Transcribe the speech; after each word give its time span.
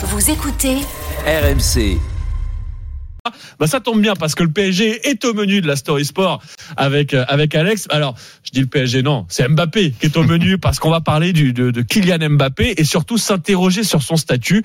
Vous 0.00 0.30
écoutez 0.30 0.76
RMC. 1.26 1.98
Bah 3.58 3.66
ça 3.66 3.80
tombe 3.80 4.00
bien 4.00 4.14
parce 4.14 4.36
que 4.36 4.44
le 4.44 4.50
PSG 4.50 5.08
est 5.08 5.24
au 5.24 5.34
menu 5.34 5.60
de 5.60 5.66
la 5.66 5.74
Story 5.74 6.04
Sport 6.04 6.40
avec 6.76 7.14
euh, 7.14 7.24
avec 7.26 7.52
Alex. 7.56 7.88
Alors 7.90 8.14
je 8.44 8.52
dis 8.52 8.60
le 8.60 8.68
PSG 8.68 9.02
non, 9.02 9.26
c'est 9.28 9.48
Mbappé 9.48 9.90
qui 9.98 10.06
est 10.06 10.16
au 10.16 10.22
menu 10.22 10.56
parce 10.62 10.78
qu'on 10.78 10.90
va 10.90 11.00
parler 11.00 11.32
du, 11.32 11.52
de, 11.52 11.72
de 11.72 11.82
Kylian 11.82 12.30
Mbappé 12.30 12.74
et 12.76 12.84
surtout 12.84 13.18
s'interroger 13.18 13.82
sur 13.82 14.04
son 14.04 14.14
statut. 14.14 14.62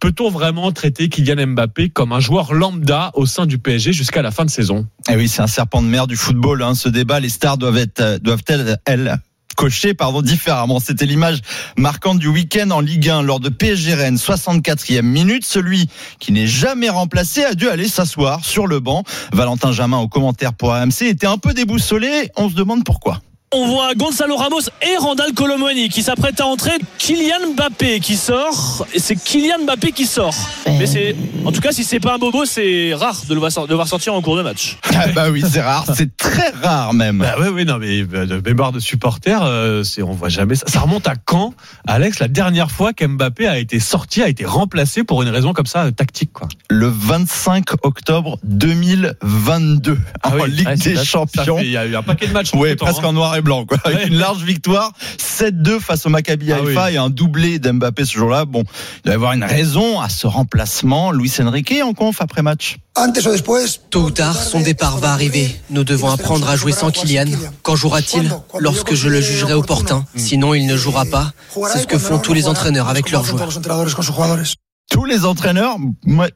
Peut-on 0.00 0.28
vraiment 0.28 0.72
traiter 0.72 1.08
Kylian 1.08 1.46
Mbappé 1.46 1.90
comme 1.90 2.10
un 2.10 2.18
joueur 2.18 2.52
lambda 2.52 3.12
au 3.14 3.26
sein 3.26 3.46
du 3.46 3.58
PSG 3.58 3.92
jusqu'à 3.92 4.22
la 4.22 4.32
fin 4.32 4.44
de 4.44 4.50
saison? 4.50 4.88
Eh 5.08 5.14
oui, 5.14 5.28
c'est 5.28 5.42
un 5.42 5.46
serpent 5.46 5.82
de 5.82 5.86
mer 5.86 6.08
du 6.08 6.16
football. 6.16 6.64
Hein, 6.64 6.74
ce 6.74 6.88
débat, 6.88 7.20
les 7.20 7.28
stars 7.28 7.58
doivent 7.58 7.78
être, 7.78 8.00
euh, 8.00 8.18
doivent-elles, 8.18 8.78
elles, 8.86 9.20
cocher 9.54 9.94
pardon 9.94 10.22
différemment. 10.22 10.80
C'était 10.80 11.06
l'image 11.06 11.40
marquante 11.76 12.18
du 12.18 12.28
week-end 12.28 12.70
en 12.70 12.80
Ligue 12.80 13.08
1 13.08 13.22
lors 13.22 13.40
de 13.40 13.48
PSG 13.48 13.94
Rennes 13.94 14.16
64e 14.16 15.02
minute. 15.02 15.44
Celui 15.44 15.88
qui 16.18 16.32
n'est 16.32 16.46
jamais 16.46 16.88
remplacé 16.88 17.44
a 17.44 17.54
dû 17.54 17.68
aller 17.68 17.88
s'asseoir 17.88 18.44
sur 18.44 18.66
le 18.66 18.80
banc. 18.80 19.04
Valentin 19.32 19.72
Jamin 19.72 19.98
au 19.98 20.08
commentaire 20.08 20.54
pour 20.54 20.72
AMC 20.74 21.02
était 21.02 21.26
un 21.26 21.38
peu 21.38 21.54
déboussolé. 21.54 22.30
On 22.36 22.48
se 22.48 22.54
demande 22.54 22.84
pourquoi. 22.84 23.20
On 23.56 23.68
voit 23.68 23.94
Gonzalo 23.94 24.34
Ramos 24.34 24.62
et 24.82 24.96
Randall 24.96 25.32
Colomoni 25.32 25.88
qui 25.88 26.02
s'apprêtent 26.02 26.40
à 26.40 26.46
entrer. 26.46 26.72
Kylian 26.98 27.54
Mbappé 27.54 28.00
qui 28.00 28.16
sort. 28.16 28.84
Et 28.92 28.98
c'est 28.98 29.14
Kylian 29.14 29.64
Mbappé 29.64 29.92
qui 29.92 30.06
sort. 30.06 30.34
Mais 30.66 30.86
c'est, 30.86 31.14
en 31.44 31.52
tout 31.52 31.60
cas, 31.60 31.70
si 31.70 31.84
c'est 31.84 32.00
pas 32.00 32.14
un 32.14 32.18
bobo, 32.18 32.46
c'est 32.46 32.94
rare 32.94 33.16
de 33.28 33.32
le 33.32 33.38
voir 33.38 33.68
de 33.68 33.74
voir 33.74 33.86
sortir 33.86 34.12
en 34.12 34.22
cours 34.22 34.36
de 34.36 34.42
match. 34.42 34.78
Ah 34.96 35.08
bah 35.12 35.28
oui, 35.30 35.42
c'est 35.46 35.60
rare. 35.60 35.84
C'est 35.92 36.16
très 36.16 36.50
rare 36.62 36.94
même. 36.94 37.18
Bah 37.18 37.34
oui, 37.40 37.48
oui, 37.52 37.64
non, 37.64 37.78
mais 37.78 38.02
euh, 38.14 38.26
de 38.26 38.40
mémoire 38.48 38.70
de 38.70 38.78
supporters, 38.78 39.42
euh, 39.42 39.82
c'est, 39.82 40.02
on 40.02 40.12
voit 40.12 40.28
jamais 40.28 40.54
ça. 40.54 40.66
Ça 40.68 40.78
remonte 40.80 41.08
à 41.08 41.16
quand, 41.16 41.52
Alex, 41.88 42.20
la 42.20 42.28
dernière 42.28 42.70
fois 42.70 42.92
qu'Mbappé 42.92 43.48
a 43.48 43.58
été 43.58 43.80
sorti, 43.80 44.22
a 44.22 44.28
été 44.28 44.44
remplacé 44.44 45.02
pour 45.02 45.22
une 45.22 45.30
raison 45.30 45.52
comme 45.52 45.66
ça, 45.66 45.86
euh, 45.86 45.90
tactique, 45.90 46.32
quoi? 46.32 46.46
Le 46.70 46.86
25 46.86 47.64
octobre 47.82 48.38
2022 48.44 49.98
Ah 50.22 50.30
en 50.30 50.40
oui, 50.40 50.50
Ligue 50.50 50.68
ouais, 50.68 50.76
des 50.76 51.04
Champions. 51.04 51.58
Il 51.58 51.70
y 51.70 51.76
a 51.76 51.86
eu 51.86 51.96
un 51.96 52.02
paquet 52.04 52.28
de 52.28 52.32
matchs. 52.32 52.52
Oui, 52.54 52.76
presque 52.76 53.02
hein. 53.02 53.08
en 53.08 53.12
noir 53.14 53.34
et 53.34 53.42
blanc, 53.44 53.64
quoi. 53.66 53.78
Avec 53.84 53.98
Ouais. 53.98 54.06
une 54.08 54.16
large 54.18 54.42
victoire, 54.42 54.92
7-2 55.18 55.78
face 55.78 56.04
au 56.06 56.08
Maccabi 56.08 56.52
Ah 56.52 56.56
Haïfa 56.56 56.86
oui. 56.86 56.94
et 56.94 56.96
un 56.96 57.10
doublé 57.10 57.58
d'Mbappé 57.58 58.04
ce 58.04 58.12
jour-là. 58.16 58.44
Bon, 58.44 58.62
il 58.64 59.02
doit 59.04 59.12
y 59.12 59.14
avoir 59.14 59.32
une 59.34 59.44
raison 59.44 60.00
à 60.00 60.08
ce 60.08 60.26
remplacement. 60.26 61.12
Luis 61.12 61.32
Enrique 61.40 61.74
en 61.84 61.92
conf 61.94 62.20
après 62.20 62.42
match. 62.42 62.78
Tôt 63.90 64.02
ou 64.02 64.10
tard, 64.10 64.36
son 64.40 64.60
départ 64.60 64.98
va 64.98 65.12
arriver. 65.12 65.54
Nous 65.70 65.84
devons 65.84 66.10
apprendre 66.10 66.48
à 66.48 66.56
jouer 66.56 66.72
sans 66.72 66.90
Kylian. 66.90 67.26
Quand 67.62 67.76
jouera-t-il? 67.76 68.30
Lorsque 68.58 68.94
je 68.94 69.08
le 69.08 69.20
jugerai 69.20 69.52
opportun. 69.52 70.04
Sinon, 70.16 70.54
il 70.54 70.66
ne 70.66 70.76
jouera 70.76 71.04
pas. 71.04 71.32
C'est 71.72 71.80
ce 71.80 71.86
que 71.86 71.98
font 71.98 72.18
tous 72.18 72.32
les 72.34 72.48
entraîneurs 72.48 72.88
avec 72.88 73.10
leurs 73.10 73.24
joueurs. 73.24 73.48
Tous 74.94 75.04
les 75.04 75.24
entraîneurs, 75.24 75.76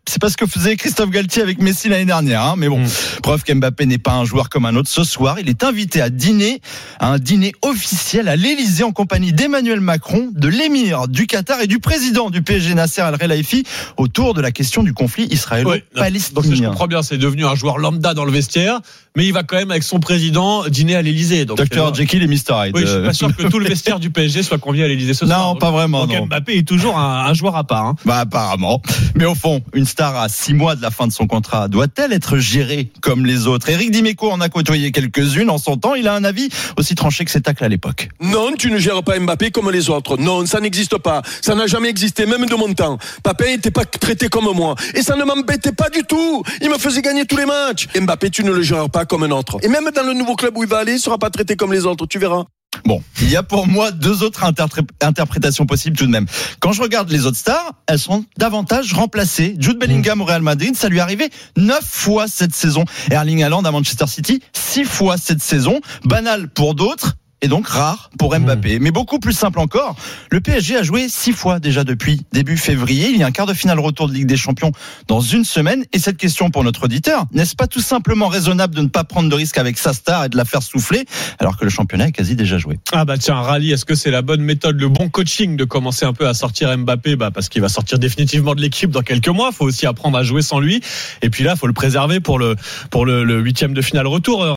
c'est 0.09 0.21
pas 0.21 0.29
ce 0.31 0.37
que 0.37 0.45
faisait 0.45 0.75
Christophe 0.77 1.11
Galtier 1.11 1.43
avec 1.43 1.61
Messi 1.61 1.89
l'année 1.89 2.05
dernière, 2.07 2.43
hein, 2.43 2.55
mais 2.59 2.69
bon, 2.69 2.81
Mm. 2.81 3.21
preuve 3.23 3.45
qu'Mbappé 3.45 3.87
n'est 3.87 3.99
pas 3.99 4.15
un 4.15 4.25
joueur 4.25 4.49
comme 4.49 4.67
un 4.67 4.75
autre. 4.75 4.89
Ce 4.89 5.05
soir, 5.05 5.39
il 5.39 5.49
est 5.49 5.63
invité 5.63 6.03
à 6.03 6.11
dîner, 6.11 6.61
à 6.99 7.13
un 7.13 7.19
dîner 7.21 7.53
officiel 7.63 8.27
à 8.29 8.35
l'Elysée 8.35 8.83
en 8.83 8.91
compagnie 8.91 9.33
d'Emmanuel 9.33 9.81
Macron, 9.81 10.31
de 10.35 10.49
l'émir 10.49 11.07
du 11.07 11.29
Qatar 11.29 11.61
et 11.61 11.69
du 11.69 11.79
président 11.79 12.31
du 12.31 12.43
PSG 12.43 12.75
Nasser 12.75 13.01
Al-Relaifi 13.01 13.63
autour 13.97 14.35
de 14.35 14.41
la 14.41 14.51
question 14.51 14.83
du 14.83 14.93
conflit 14.93 15.23
Oui, 15.23 15.29
donc 15.29 15.31
je 15.31 15.35
israélo-palestinien. 15.37 16.69
comprends 16.71 16.89
bien, 16.89 17.03
c'est 17.03 17.17
devenu 17.19 17.47
un 17.47 17.55
joueur 17.55 17.79
lambda 17.79 18.13
dans 18.13 18.25
le 18.25 18.33
vestiaire, 18.33 18.81
mais 19.19 19.27
il 19.27 19.33
va 19.33 19.43
quand 19.43 19.57
même 19.57 19.73
avec 19.73 19.83
son 19.83 19.99
président 19.99 20.65
dîner 20.69 20.95
à 20.95 21.03
l'Elysée. 21.03 21.45
Dr 21.45 21.57
vrai. 21.57 21.93
Jekyll 21.93 22.23
et 22.23 22.29
Mr 22.29 22.35
Hyde. 22.69 22.73
Oui, 22.77 22.83
je 22.83 22.87
suis 22.87 22.97
Euh, 22.99 23.05
pas 23.07 23.13
sûr 23.13 23.35
que 23.37 23.43
tout 23.49 23.59
le 23.59 23.67
vestiaire 23.69 23.99
du 23.99 24.11
PSG 24.11 24.45
soit 24.45 24.59
convié 24.59 24.85
à 24.85 24.89
l'Elysée 24.89 25.13
ce 25.13 25.25
Non, 25.25 25.35
soir. 25.35 25.59
pas 25.59 25.73
vraiment, 25.73 26.07
Donc 26.07 26.17
non. 26.17 26.27
Mbappé 26.27 26.59
est 26.59 26.63
toujours 26.69 26.97
un, 26.97 27.25
un 27.27 27.35
joueur 27.35 27.57
à 27.57 27.65
part. 27.65 27.85
hein. 27.85 27.97
Bah 28.05 28.19
apparemment. 28.21 28.81
Mais 29.17 29.25
au 29.25 29.35
fond, 29.35 29.61
une 29.75 29.87
star 29.87 30.17
à 30.17 30.29
six 30.29 30.55
mois 30.55 30.77
de 30.77 30.83
la 30.83 30.93
fin 30.93 31.09
de 31.09 31.13
son 31.13 31.27
contrat 31.27 31.67
doit-elle 31.67 32.13
être 32.13 32.39
gérée 32.39 32.93
comme 33.01 33.27
les 33.27 33.49
autres? 33.49 33.69
Eric 33.69 33.91
Dimeco 33.91 34.31
en 34.31 34.41
a 34.41 34.49
côtoyé 34.49 34.93
quelques-unes 34.93 35.51
en 35.51 35.59
son 35.59 35.77
temps. 35.77 35.97
Il 35.97 36.07
a 36.07 36.15
un 36.15 36.23
avis 36.23 36.49
aussi 36.77 36.95
tranché 36.95 37.25
que 37.25 37.33
ses 37.33 37.41
tacles 37.41 37.65
à 37.65 37.69
l'époque. 37.69 38.11
Non, 38.21 38.53
tu 38.57 38.71
ne 38.71 38.79
gères 38.79 39.03
pas 39.03 39.19
Mbappé 39.19 39.51
comme 39.51 39.69
les 39.73 39.91
autres. 39.91 40.17
Non, 40.17 40.47
ça 40.47 40.61
n'existe 40.61 40.97
pas. 40.99 41.23
Ça 41.43 41.57
n'a 41.57 41.67
jamais 41.67 41.89
existé, 41.89 42.25
même 42.25 42.47
de 42.47 42.55
mon 42.55 42.73
temps. 42.73 42.99
Papin 43.25 43.47
n'était 43.47 43.73
pas 43.73 43.85
traité 43.85 44.29
comme 44.29 44.45
moi. 44.55 44.77
Et 44.95 45.03
ça 45.03 45.17
ne 45.17 45.25
m'embêtait 45.25 45.73
pas 45.73 45.91
du 45.91 46.03
tout. 46.05 46.45
Il 46.63 46.71
me 46.71 46.79
faisait 46.79 47.03
gagner 47.03 47.25
tous 47.27 47.37
les 47.37 47.47
matchs. 47.47 47.89
Mbappé, 48.01 48.31
tu 48.31 48.45
ne 48.45 48.53
le 48.53 48.63
gères 48.63 48.89
pas 48.89 49.07
comme 49.09 49.25
un 49.25 49.31
autre. 49.31 49.59
Et 49.63 49.69
même 49.69 49.91
dans 49.95 50.05
le 50.05 50.13
nouveau 50.13 50.37
club 50.37 50.57
où 50.57 50.63
il 50.63 50.69
va 50.69 50.79
aller, 50.79 50.93
il 50.93 51.01
sera 51.01 51.19
pas 51.19 51.31
traité 51.31 51.57
comme 51.57 51.73
les 51.73 51.85
autres. 51.87 52.07
Tu 52.07 52.19
verras. 52.19 52.45
Bon, 52.85 53.03
il 53.23 53.31
y 53.31 53.37
a 53.37 53.43
pour 53.43 53.67
moi 53.67 53.91
deux 53.91 54.23
autres 54.23 54.45
interpré- 54.45 54.83
interprétations 55.01 55.65
possibles 55.67 55.97
tout 55.97 56.07
de 56.07 56.11
même. 56.11 56.27
Quand 56.61 56.73
je 56.73 56.83
regarde 56.83 57.11
les 57.11 57.25
autres 57.27 57.39
stars, 57.39 57.73
elles 57.87 57.99
sont 57.99 58.25
davantage 58.37 58.93
remplacées. 58.93 59.57
Jude 59.59 59.79
Bellingham 59.79 60.21
au 60.21 60.25
Real 60.25 60.43
Madrid, 60.43 60.77
ça 60.77 60.89
lui 60.89 60.99
est 60.99 61.01
arrivé 61.01 61.31
neuf 61.57 61.83
fois 61.85 62.29
cette 62.29 62.55
saison. 62.55 62.85
Erling 63.11 63.43
Haaland 63.43 63.63
à 63.65 63.71
Manchester 63.71 64.07
City, 64.07 64.43
six 64.53 64.85
fois 64.85 65.17
cette 65.17 65.43
saison. 65.43 65.81
Banal 66.05 66.49
pour 66.51 66.75
d'autres. 66.75 67.15
Et 67.41 67.47
donc 67.47 67.69
rare 67.69 68.11
pour 68.19 68.37
Mbappé. 68.37 68.81
Mais 68.81 68.91
beaucoup 68.91 69.21
plus 69.21 69.33
simple 69.33 69.61
encore, 69.61 69.95
le 70.31 70.41
PSG 70.41 70.77
a 70.77 70.83
joué 70.83 71.09
six 71.09 71.33
fois 71.33 71.61
déjà 71.61 71.85
depuis 71.85 72.23
début 72.33 72.57
février. 72.57 73.11
Il 73.11 73.17
y 73.17 73.23
a 73.23 73.27
un 73.27 73.31
quart 73.31 73.47
de 73.47 73.55
finale 73.55 73.79
retour 73.79 74.09
de 74.09 74.13
Ligue 74.15 74.27
des 74.27 74.37
Champions 74.37 74.73
dans 75.07 75.21
une 75.21 75.45
semaine. 75.45 75.85
Et 75.93 76.01
cette 76.01 76.17
question 76.17 76.51
pour 76.51 76.65
notre 76.65 76.85
auditeur, 76.85 77.27
n'est-ce 77.33 77.55
pas 77.55 77.69
tout 77.69 77.81
simplement 77.81 78.27
raisonnable 78.27 78.75
de 78.75 78.83
ne 78.83 78.89
pas 78.89 79.05
prendre 79.05 79.29
de 79.29 79.35
risque 79.37 79.57
avec 79.57 79.79
sa 79.79 79.93
star 79.93 80.25
et 80.25 80.29
de 80.29 80.37
la 80.37 80.45
faire 80.45 80.65
souffler 80.65 81.05
alors 81.39 81.57
que 81.57 81.65
le 81.65 81.71
championnat 81.71 82.09
est 82.09 82.13
quasi 82.13 82.35
déjà 82.35 82.59
joué? 82.59 82.81
Ah 82.93 83.05
bah 83.05 83.19
tiens, 83.19 83.37
rallye, 83.37 83.71
est-ce 83.71 83.85
que 83.85 83.95
c'est 83.95 84.11
la 84.11 84.23
bonne 84.23 84.43
méthode, 84.43 84.81
le 84.81 84.89
bon 84.89 85.09
coaching 85.09 85.57
de 85.57 85.65
commencer 85.65 86.07
un 86.07 86.15
peu 86.15 86.27
à 86.27 86.35
sortir 86.35 86.77
Mbappé? 86.77 87.15
Bah 87.15 87.31
Parce 87.31 87.49
qu'il 87.49 87.63
va 87.63 87.69
sortir 87.69 88.01
définitivement 88.01 88.57
de 88.57 88.61
l'équipe 88.61 88.91
dans 88.91 89.03
quelques 89.03 89.29
mois. 89.29 89.53
faut 89.53 89.65
aussi 89.65 89.87
apprendre 89.87 90.19
à 90.19 90.25
jouer 90.25 90.43
sans 90.43 90.59
lui. 90.59 90.81
Et 91.23 91.31
puis 91.31 91.45
là, 91.45 91.55
faut 91.55 91.69
le 91.69 91.73
préserver 91.73 92.19
pour 92.19 92.41
le, 92.41 92.57
pour 92.91 93.07
le, 93.07 93.23
le 93.23 93.39
huitième 93.39 93.75
de 93.75 93.83
finale 93.83 94.09
retour. 94.09 94.45